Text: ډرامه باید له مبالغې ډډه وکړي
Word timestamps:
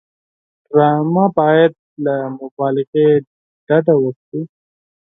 ډرامه 0.69 1.25
باید 1.37 1.71
له 2.05 2.15
مبالغې 2.39 3.09
ډډه 3.67 3.95
وکړي 4.03 4.41